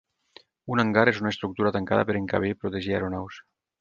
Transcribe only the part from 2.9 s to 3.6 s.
aeronaus.